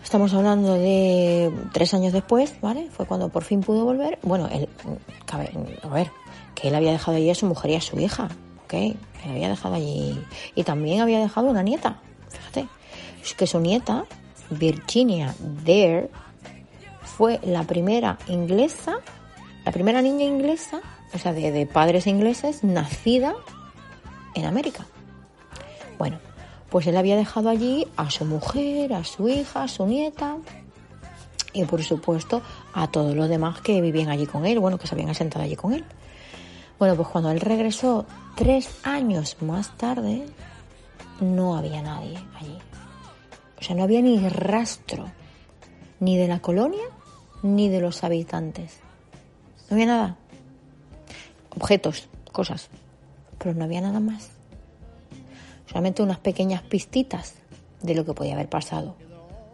[0.03, 2.89] estamos hablando de tres años después, ¿vale?
[2.91, 4.19] Fue cuando por fin pudo volver.
[4.21, 4.67] Bueno, él,
[5.31, 6.11] a ver,
[6.55, 8.29] que él había dejado allí a su mujer y a su hija,
[8.65, 8.73] ¿ok?
[8.73, 8.97] Él
[9.29, 10.21] había dejado allí.
[10.55, 12.67] Y también había dejado una nieta, fíjate
[13.35, 14.05] que su nieta,
[14.49, 16.09] Virginia Dare,
[17.01, 18.99] fue la primera inglesa,
[19.65, 20.81] la primera niña inglesa,
[21.13, 23.35] o sea, de, padres ingleses, nacida
[24.35, 24.85] en América.
[26.69, 30.37] Pues él había dejado allí a su mujer, a su hija, a su nieta
[31.53, 32.41] y por supuesto
[32.73, 35.55] a todos los demás que vivían allí con él, bueno, que se habían asentado allí
[35.55, 35.85] con él.
[36.77, 40.25] Bueno, pues cuando él regresó tres años más tarde,
[41.19, 42.57] no había nadie allí.
[43.59, 45.05] O sea, no había ni rastro,
[45.99, 46.83] ni de la colonia,
[47.41, 48.79] ni de los habitantes.
[49.69, 50.17] No había nada.
[51.55, 52.69] Objetos, cosas.
[53.39, 54.36] Pero no había nada más.
[55.77, 57.35] Solamente unas pequeñas pistitas
[57.83, 58.95] de lo que podía haber pasado.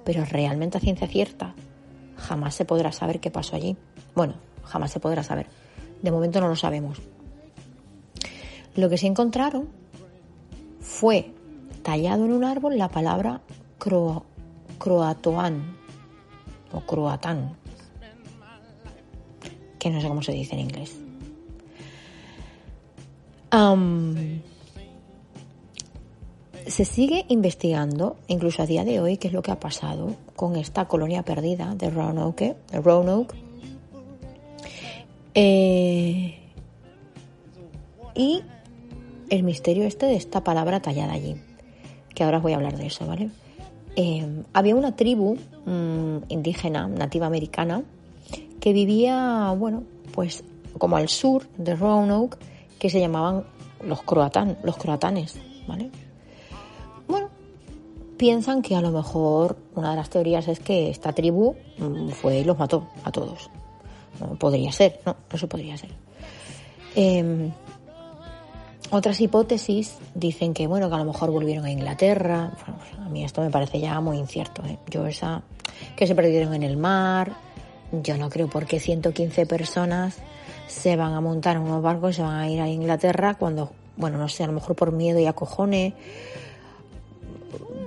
[0.06, 1.54] Pero realmente a ciencia cierta,
[2.16, 3.76] jamás se podrá saber qué pasó allí.
[4.16, 5.48] Bueno, jamás se podrá saber.
[6.02, 7.02] De momento no lo sabemos.
[8.78, 9.68] Lo que sí encontraron
[10.80, 11.34] fue
[11.82, 13.42] tallado en un árbol la palabra
[14.80, 15.76] croatoan
[16.72, 17.58] o croatán,
[19.78, 20.98] que no sé cómo se dice en inglés.
[26.68, 30.56] Se sigue investigando, incluso a día de hoy, qué es lo que ha pasado con
[30.56, 32.56] esta colonia perdida de Roanoke.
[32.72, 33.36] Roanoke.
[35.36, 36.38] Eh,
[38.16, 38.42] y
[39.30, 41.36] el misterio este de esta palabra tallada allí,
[42.14, 43.30] que ahora os voy a hablar de eso, ¿vale?
[43.96, 47.84] Eh, había una tribu mm, indígena, nativa americana,
[48.60, 50.44] que vivía, bueno, pues
[50.78, 52.38] como al sur de Roanoke,
[52.80, 53.44] que se llamaban
[53.84, 55.90] los croatán, los croatanes, ¿vale?
[58.14, 62.10] Bueno, piensan que a lo mejor una de las teorías es que esta tribu mm,
[62.10, 63.50] fue y los mató a todos.
[64.40, 65.90] Podría ser, no, eso podría ser.
[66.96, 67.52] Em,
[68.92, 72.52] otras hipótesis dicen que bueno que a lo mejor volvieron a Inglaterra.
[73.00, 74.64] a mí esto me parece ya muy incierto.
[74.66, 74.78] ¿eh?
[74.90, 75.42] Yo esa
[75.96, 77.34] que se perdieron en el mar.
[77.92, 80.18] Yo no creo por qué 115 personas
[80.68, 83.72] se van a montar en unos barcos y se van a ir a Inglaterra cuando,
[83.98, 85.94] bueno, no sé, a lo mejor por miedo y acojones.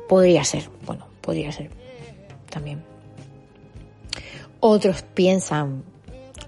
[0.08, 1.70] Podría ser, bueno, podría ser
[2.50, 2.82] también.
[4.60, 5.84] Otros piensan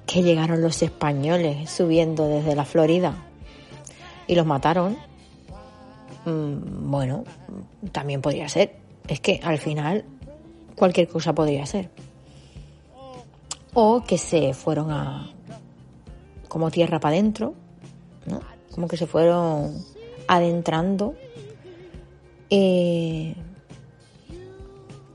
[0.06, 3.14] que llegaron los españoles subiendo desde la Florida
[4.26, 4.96] y los mataron.
[6.24, 7.24] Mm, bueno,
[7.92, 8.76] también podría ser.
[9.06, 10.04] Es que al final
[10.76, 11.90] cualquier cosa podría ser.
[13.74, 15.30] O que se fueron a
[16.48, 17.54] como tierra para adentro,
[18.26, 18.40] ¿no?
[18.70, 19.84] Como que se fueron
[20.26, 21.14] adentrando
[22.50, 23.34] eh,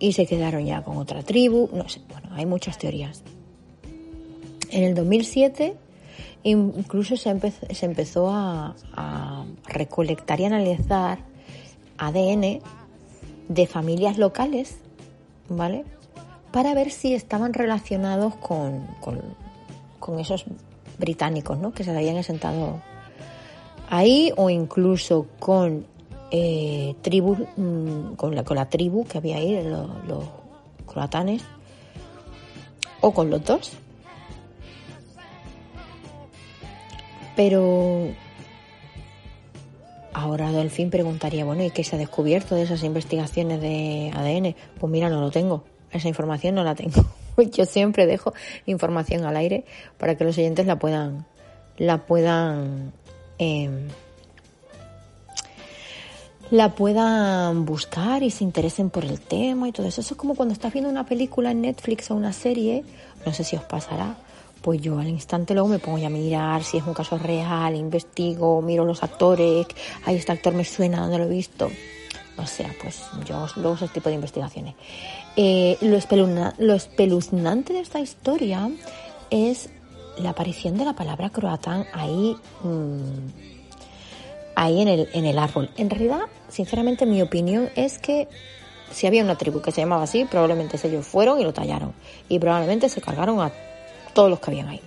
[0.04, 1.70] y se quedaron ya con otra tribu.
[1.72, 3.24] No sé, bueno, hay muchas teorías.
[4.70, 5.78] En el 2007
[6.44, 11.20] incluso se, empezó, a, a, recolectar y analizar
[11.98, 12.60] ADN
[13.48, 14.76] de familias locales,
[15.48, 15.86] ¿vale?
[16.52, 20.44] Para ver si estaban relacionados con, con, esos
[21.00, 21.72] británicos, ¿no?
[21.72, 22.82] Que se habían asentado
[23.90, 25.86] ahí o incluso con
[26.36, 30.26] eh, tribus, mm, con la, con la tribu que había ahí, los, los
[30.88, 31.44] croatanes,
[33.02, 33.72] o con los dos.
[37.36, 38.08] Pero
[40.12, 44.56] ahora Delfín preguntaría, bueno, ¿y qué se ha descubierto de esas investigaciones de ADN?
[44.80, 45.64] Pues mira, no lo tengo.
[45.92, 47.06] Esa información no la tengo.
[47.52, 48.34] Yo siempre dejo
[48.66, 49.66] información al aire
[50.00, 51.28] para que los oyentes la puedan,
[51.78, 52.92] la puedan,
[53.38, 53.88] em,
[56.54, 60.02] la puedan buscar y se interesen por el tema y todo eso.
[60.02, 62.84] Eso es como cuando estás viendo una película en Netflix o una serie,
[63.26, 64.16] no sé si os pasará,
[64.62, 68.62] pues yo al instante luego me pongo a mirar si es un caso real, investigo,
[68.62, 69.66] miro los actores,
[70.06, 71.72] ahí este actor me suena, ¿dónde lo he visto?
[72.38, 74.76] O sea, pues yo luego ese tipo de investigaciones.
[75.36, 78.70] Eh, lo, espeluznante de esta historia
[79.32, 79.72] es
[80.20, 83.53] la aparición de la palabra croatán ahí, mm,
[84.56, 85.70] ahí en el, en el árbol.
[85.78, 88.28] En realidad, sinceramente, mi opinión es que
[88.92, 91.94] si había una tribu que se llamaba así, probablemente ellos fueron y lo tallaron.
[92.30, 93.52] Y probablemente se cargaron a
[94.14, 94.82] todos los que habían ahí.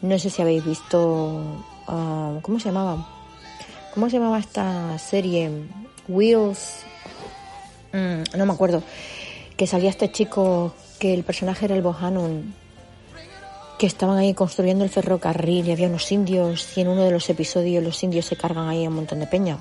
[0.00, 1.42] No sé si habéis visto,
[1.86, 3.06] ah, ¿cómo se llamaba?
[3.92, 5.50] ¿Cómo se llamaba esta serie?
[6.08, 6.84] Wheels,
[7.92, 8.82] mm, no me acuerdo,
[9.56, 12.54] que salía este chico que el personaje era el Bohannon,
[13.78, 17.30] que estaban ahí construyendo el ferrocarril y había unos indios y en uno de los
[17.30, 19.58] episodios los indios se cargan ahí un montón de peña.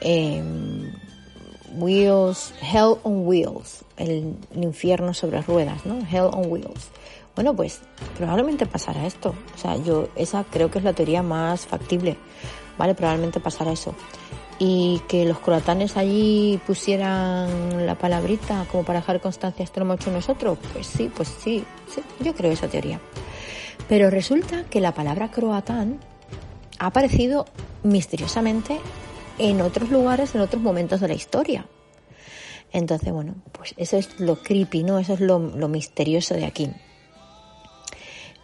[0.00, 0.92] Em,
[1.74, 5.98] Wheels, Hell on Wheels, el infierno sobre ruedas, ¿no?
[5.98, 6.88] Hell on Wheels.
[7.34, 7.80] Bueno, pues
[8.16, 9.34] probablemente pasará esto.
[9.54, 12.16] O sea, yo esa creo que es la teoría más factible,
[12.78, 12.94] ¿vale?
[12.94, 13.94] Probablemente pasará eso.
[14.58, 20.00] Y que los croatanes allí pusieran la palabrita como para dejar constancia, esto lo hemos
[20.00, 20.58] hecho nosotros.
[20.72, 23.00] Pues sí, pues sí, sí, yo creo esa teoría.
[23.88, 26.00] Pero resulta que la palabra croatán
[26.78, 27.46] ha aparecido
[27.82, 28.80] misteriosamente
[29.38, 31.66] en otros lugares, en otros momentos de la historia.
[32.72, 34.98] Entonces, bueno, pues eso es lo creepy, ¿no?
[34.98, 36.70] Eso es lo, misterioso de aquí.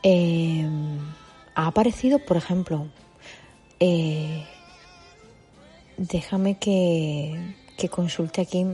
[0.02, 0.66] Eh,
[1.54, 2.86] ha aparecido, por ejemplo,
[3.80, 4.46] eh,
[5.96, 8.66] déjame que, que consulte aquí,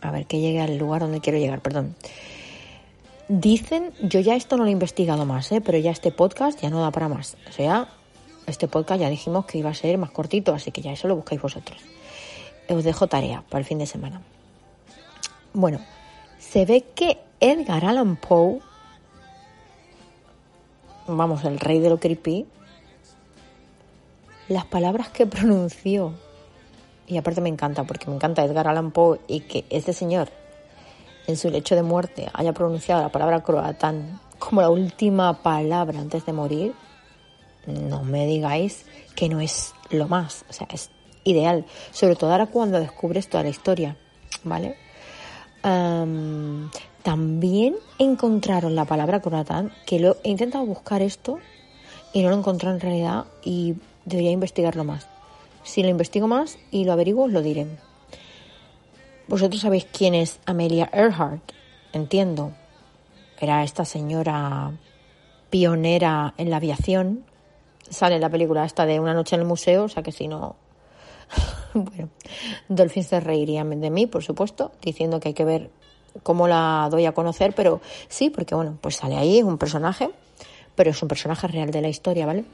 [0.00, 1.94] a ver, que llegue al lugar donde quiero llegar, perdón.
[3.28, 5.60] Dicen, yo ya esto no lo he investigado más, ¿eh?
[5.60, 7.36] pero ya este podcast ya no da para más.
[7.48, 7.88] O sea,
[8.46, 11.16] este podcast ya dijimos que iba a ser más cortito, así que ya eso lo
[11.16, 11.78] buscáis vosotros.
[12.68, 14.22] Os dejo tarea para el fin de semana.
[15.52, 15.80] Bueno,
[16.38, 18.60] se ve que Edgar Allan Poe,
[21.06, 22.46] vamos, el rey de lo creepy,
[24.48, 26.14] las palabras que pronunció,
[27.06, 30.28] y aparte me encanta, porque me encanta Edgar Allan Poe y que ese señor
[31.26, 36.24] en su lecho de muerte haya pronunciado la palabra croatán como la última palabra antes
[36.24, 36.74] de morir,
[37.66, 40.90] no me digáis que no es lo más, o sea, es
[41.24, 43.96] ideal, sobre todo ahora cuando descubres toda la historia,
[44.44, 44.76] ¿vale?
[47.02, 51.38] también encontraron la palabra croatán, que lo, he intentado buscar esto
[52.12, 53.74] y no lo encontré en realidad y
[54.08, 55.06] debería investigarlo más.
[55.62, 57.66] Si lo investigo más y lo averiguo, lo diré.
[59.28, 61.52] Vosotros sabéis quién es Amelia Earhart,
[61.92, 62.52] entiendo.
[63.38, 64.72] era esta señora
[65.50, 67.24] pionera en la aviación.
[67.90, 70.56] Sale la película esta de Una noche en el museo, o sea que si no...
[71.74, 72.08] bueno,
[72.68, 75.70] Dolphin se reiría de mí, por supuesto, diciendo que hay que ver
[76.22, 80.10] cómo la doy a conocer, pero sí, porque bueno, pues sale ahí, es un personaje,
[80.74, 82.44] pero es un personaje real de la historia, ¿vale?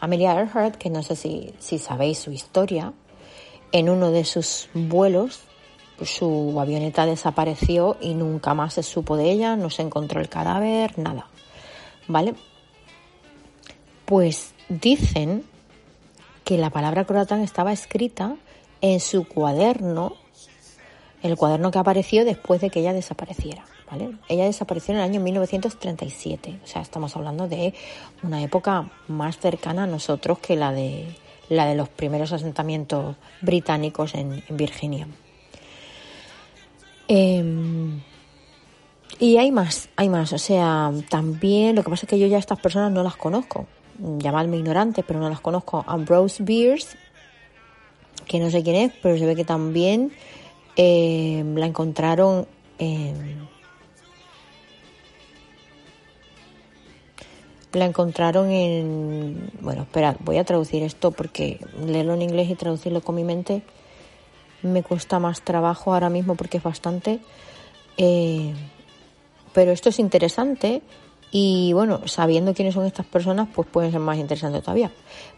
[0.00, 2.92] Amelia Earhart, que no sé si, si sabéis su historia,
[3.72, 5.42] en uno de sus vuelos
[6.04, 10.98] su avioneta desapareció y nunca más se supo de ella, no se encontró el cadáver,
[10.98, 11.26] nada.
[12.08, 12.34] ¿Vale?
[14.04, 15.44] Pues dicen
[16.44, 18.36] que la palabra croatán estaba escrita
[18.80, 20.14] en su cuaderno,
[21.22, 23.64] el cuaderno que apareció después de que ella desapareciera.
[24.28, 27.74] Ella desapareció en el año 1937, o sea, estamos hablando de
[28.22, 31.06] una época más cercana a nosotros que la de,
[31.48, 35.08] la de los primeros asentamientos británicos en, Virginia.
[37.08, 38.00] Em,
[39.18, 40.32] y hay más, hay más.
[40.32, 43.66] O sea, también lo que pasa es que yo ya estas personas no las conozco.
[43.98, 45.84] Llamadme ignorante, pero no las conozco.
[45.88, 46.96] Ambrose Beers,
[48.26, 50.12] que no sé quién es, pero se ve que también
[50.76, 52.46] em, la encontraron
[57.72, 63.00] la encontraron en bueno espera voy a traducir esto porque leerlo en inglés y traducirlo
[63.00, 63.62] con mi mente
[64.62, 67.20] me cuesta más trabajo ahora mismo porque es bastante
[67.96, 68.54] eh,
[69.52, 70.82] pero esto es interesante
[71.32, 74.90] y bueno, sabiendo quiénes son estas personas, pues pueden ser más interesantes todavía.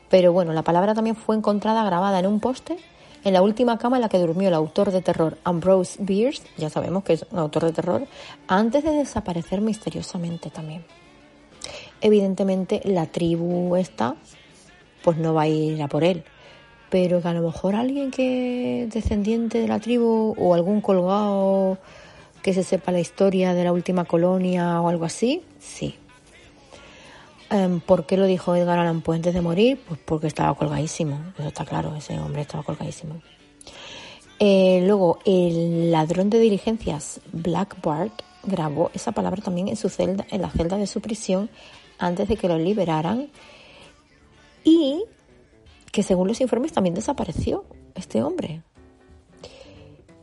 [0.09, 2.79] Pero bueno, la palabra también fue encontrada grabada en un poste
[3.25, 6.71] en la última cama en la que durmió el autor de terror Ambrose Bierce, ya
[6.71, 8.07] sabemos que es un autor de terror,
[8.49, 10.85] antes de desaparecer misteriosamente también.
[12.03, 14.17] Evidentemente la tribu esta
[15.03, 16.25] pues no va a ir a por él,
[16.91, 21.79] pero que a lo mejor alguien que es descendiente de la tribu o algún colgado
[22.43, 25.95] que se sepa la historia de la última colonia o algo así, sí.
[27.51, 29.81] Em, ¿Por qué lo dijo Edgar Allan Poe antes de morir?
[29.87, 33.21] Pues porque estaba colgadísimo, eso está claro, ese hombre estaba colgadísimo.
[34.39, 40.27] Eh, luego, el ladrón de diligencias Black Bart grabó esa palabra también en su celda,
[40.31, 41.49] en la celda de su prisión,
[41.99, 43.29] antes de que lo liberaran.
[44.65, 45.05] Y
[45.91, 47.65] que según los informes también desapareció
[47.95, 48.63] este hombre.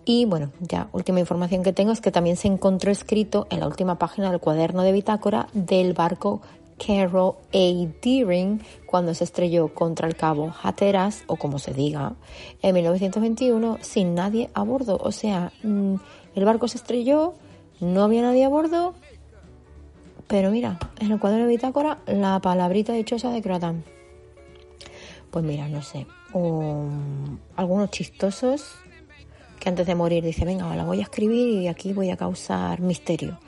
[0.06, 3.68] Y bueno, ya última información que tengo es que también se encontró escrito en la
[3.68, 6.42] última página del cuaderno de bitácora del barco
[6.80, 7.88] Carol A.
[8.02, 12.16] Deering cuando se estrelló contra el cabo Hatteras, o como se diga,
[12.64, 14.98] en 1921 sin nadie a bordo.
[15.00, 15.96] O sea, mm,
[16.34, 17.36] el barco se estrelló,
[17.80, 18.96] no había nadie a bordo,
[20.30, 23.84] pero mira, en el cuaderno de bitácora la palabrita dichosa de Croatán.
[25.32, 26.06] Pues mira, no sé,
[27.56, 28.76] algunos chistosos
[29.60, 32.80] que antes de morir dice, venga, la voy a escribir y aquí voy a causar
[32.80, 33.40] misterio.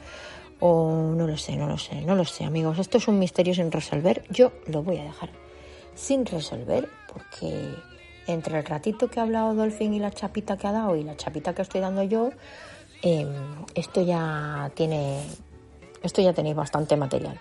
[0.60, 2.80] O no lo sé, no lo sé, no lo sé, amigos.
[2.80, 4.24] Esto es un misterio sin resolver.
[4.30, 5.30] Yo lo voy a dejar
[5.96, 7.76] sin resolver porque
[8.28, 11.16] entre el ratito que ha hablado Dolphin y la chapita que ha dado y la
[11.16, 12.32] chapita que estoy dando yo,
[13.02, 13.30] em,
[13.76, 15.22] esto ya tiene,
[16.02, 17.40] esto ya tenéis bastante material.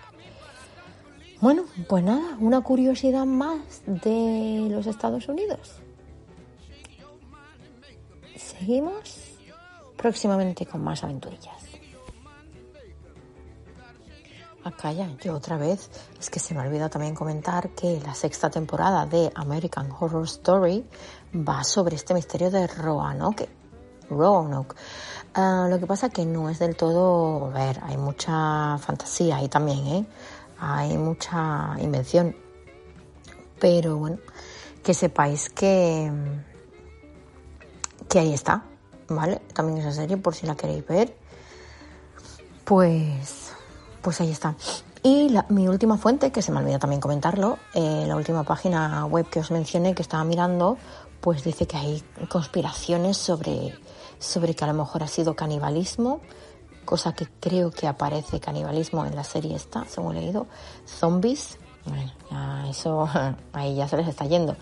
[1.39, 5.81] Bueno, pues nada, una curiosidad más de los Estados Unidos.
[8.35, 9.39] Seguimos
[9.97, 11.61] próximamente con más aventurillas.
[14.63, 15.89] Acá ya, yo otra vez,
[16.19, 20.25] es que se me ha olvidado también comentar que la sexta temporada de American Horror
[20.25, 20.85] Story
[21.33, 23.49] va sobre este misterio de Roanoke.
[24.07, 24.75] Roanoke.
[25.33, 29.47] Ah, lo que pasa que no es del todo, a ver, hay mucha fantasía ahí
[29.47, 30.05] también, ¿eh?
[30.59, 32.35] hay mucha invención.
[33.59, 34.17] Pero bueno,
[34.83, 36.11] que sepáis que,
[38.09, 38.65] que ahí está,
[39.07, 39.41] ¿vale?
[39.53, 41.15] También esa serie, por si la queréis ver.
[42.65, 43.53] Pues,
[44.01, 44.55] pues ahí está.
[45.03, 49.27] Y mi última fuente, que se me olvidó también comentarlo, eh, la última página web
[49.29, 50.77] que os mencioné que estaba mirando,
[51.21, 53.73] pues dice que hay conspiraciones sobre,
[54.21, 56.21] sobre que a lo mejor ha sido canibalismo
[56.85, 60.47] cosa que creo que aparece canibalismo en la serie esta, según he leído,
[60.85, 63.07] zombies, bueno, ya eso
[63.53, 64.55] ahí ya se les está yendo.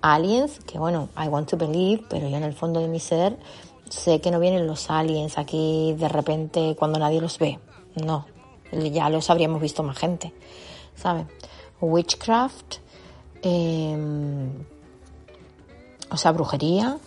[0.00, 3.38] Aliens, que bueno, I want to believe, pero yo en el fondo de mi ser
[3.88, 7.58] sé que no vienen los aliens aquí de repente cuando nadie los ve.
[7.94, 8.26] No,
[8.72, 10.32] ya los habríamos visto más gente,
[10.96, 11.26] ¿sabe?
[11.80, 12.76] Witchcraft,
[13.42, 14.64] em,
[16.10, 16.98] o sea, brujería,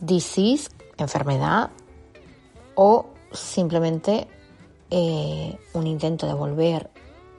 [0.00, 1.70] disease, enfermedad
[2.74, 4.28] o simplemente
[4.90, 6.90] eh, un intento de volver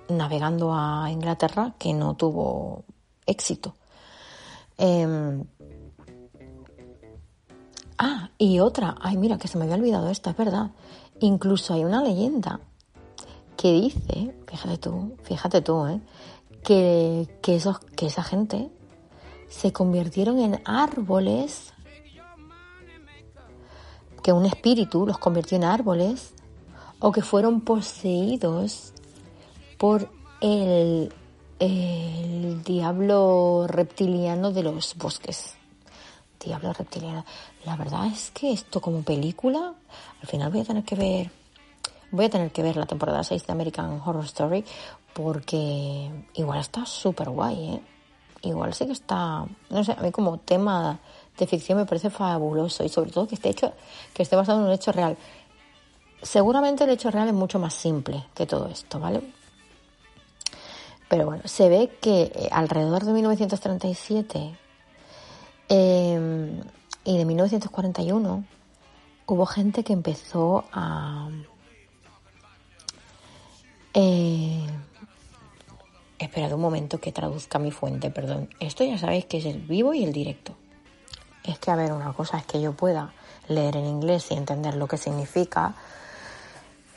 [0.10, 2.84] navegando a Inglaterra que no tuvo
[3.26, 3.76] éxito.
[4.78, 5.44] Em,
[7.98, 10.72] ah, y otra, ay mira, que se me había olvidado esta, es verdad.
[11.20, 12.60] Incluso hay una leyenda
[13.56, 16.00] que dice, fíjate tú, fíjate tú, ¿eh?
[16.64, 18.70] que, que, esos, que esa gente
[19.50, 21.74] se convirtieron en árboles,
[24.22, 26.34] que un espíritu los convirtió en árboles,
[27.00, 28.94] o que fueron poseídos
[29.78, 30.10] por
[30.42, 31.12] el,
[32.64, 35.56] diablo reptiliano de los bosques.
[36.44, 37.26] Diablo reptiliano.
[37.66, 39.74] La verdad es que esto como película,
[40.22, 41.32] al final voy a tener que ver,
[42.12, 44.64] voy a tener que ver la temporada 6 de American Horror Story
[45.14, 47.82] porque igual está súper guay, ¿eh?
[48.44, 51.00] Igual sí que está, no sé, a mí como tema
[51.38, 53.74] de ficción me parece fabuloso y sobre todo que esté hecho,
[54.14, 55.18] que esté basado en un hecho real.
[56.22, 59.22] Seguramente el hecho real es mucho más simple que todo esto, ¿vale?
[61.08, 64.58] Pero bueno, se ve que eh, alrededor de 1937
[65.70, 66.62] em,
[67.06, 68.44] y de 1941
[69.28, 71.30] hubo gente que empezó a...
[73.94, 74.66] Eh,
[76.20, 78.50] Esperad un momento que traduzca mi fuente, perdón.
[78.60, 80.56] Esto ya sabéis que es el vivo y el directo.
[81.48, 83.14] Es que, a ver, una cosa es que yo pueda
[83.48, 85.74] leer en inglés y entender lo que significa,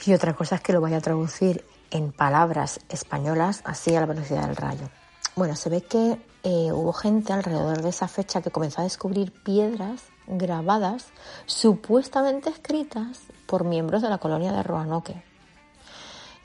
[0.05, 4.07] y otra cosa es que lo vaya a traducir en palabras españolas así a la
[4.07, 4.88] velocidad del rayo.
[5.36, 9.32] Bueno, se ve que eh, hubo gente alrededor de esa fecha que comenzó a descubrir
[9.32, 11.07] piedras grabadas,
[11.46, 15.22] supuestamente escritas por miembros de la colonia de Roanoke.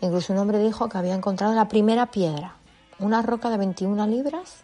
[0.01, 2.55] Incluso un hombre dijo que había encontrado la primera piedra,
[2.99, 4.63] una roca de 21 libras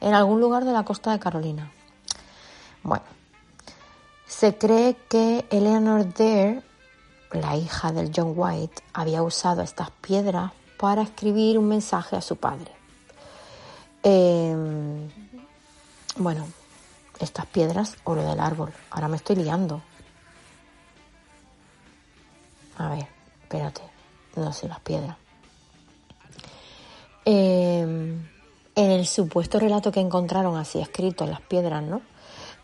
[0.00, 1.72] en algún lugar de la costa de Carolina.
[2.82, 3.04] Bueno,
[4.26, 6.62] se cree que Eleanor Dare,
[7.32, 12.36] la hija del John White, había usado estas piedras para escribir un mensaje a su
[12.36, 12.72] padre.
[14.02, 15.10] Em,
[16.16, 16.46] bueno,
[17.18, 18.72] estas piedras o lo del árbol.
[18.90, 19.82] Ahora me estoy liando.
[22.78, 23.06] A ver,
[23.42, 23.82] espérate.
[24.36, 25.16] No sé, las piedras.
[27.24, 28.26] Em,
[28.74, 32.00] en el supuesto relato que encontraron así escrito en las piedras, ¿no?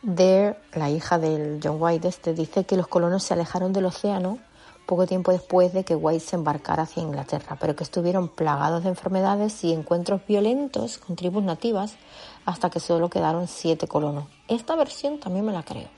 [0.09, 4.39] Dare, la hija del John White este, dice que los colonos se alejaron del océano
[4.87, 8.91] poco tiempo después de que White se embarcara hacia Inglaterra, pero que estuvieron plagados de
[8.91, 11.97] enfermedades y encuentros violentos con tribus nativas
[12.45, 14.27] hasta que solo quedaron siete colonos.
[14.47, 15.89] Esta versión también me la creo.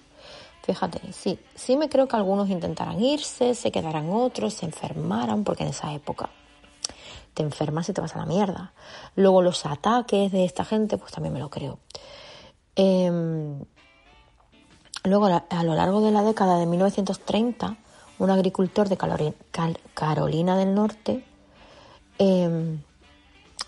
[0.62, 5.64] Fíjate, sí, sí me creo que algunos intentaran irse, se quedaran otros, se enfermaran, porque
[5.64, 6.30] en esa época
[7.34, 8.72] te enfermas y te vas a la mierda.
[9.16, 11.78] Luego los ataques de esta gente, pues también me lo creo.
[12.74, 13.64] Em,
[15.04, 17.76] luego, a lo largo de la década de 1930,
[18.18, 18.98] un agricultor de
[19.94, 21.24] Carolina del Norte
[22.18, 22.80] em,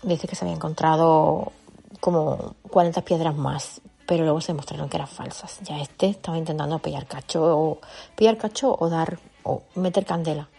[0.03, 1.51] dice que se había encontrado
[1.99, 5.59] como 40 piedras más, pero luego se demostraron que eran falsas.
[5.61, 7.79] Ya este estaba intentando pillar cacho o
[8.15, 10.49] pillar cacho o dar o meter candela.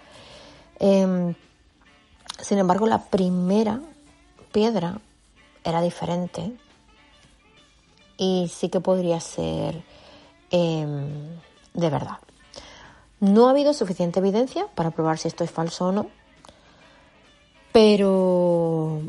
[0.79, 1.35] Em,
[2.41, 3.81] sin embargo, la primera
[4.53, 5.01] piedra
[5.65, 6.53] era diferente
[8.17, 9.83] y sí que podría ser
[10.53, 11.41] em,
[11.75, 12.19] de verdad.
[13.19, 16.07] No ha habido suficiente evidencia para probar si esto es falso o no,
[17.73, 19.01] pero,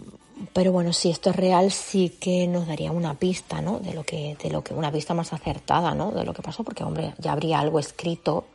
[0.53, 3.79] pero bueno, si esto es real, sí que nos daría una pista, ¿no?
[3.79, 6.11] De lo que, de lo que, una pista más acertada, ¿no?
[6.11, 8.45] De lo que pasó, porque hombre, ya habría algo escrito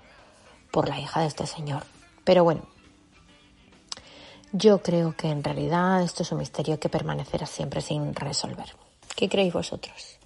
[0.71, 1.85] por la hija de este señor.
[2.25, 2.63] Pero bueno,
[4.53, 8.75] yo creo que en realidad esto es un misterio que permanecerá siempre sin resolver.
[9.15, 10.18] ¿Qué creéis vosotros?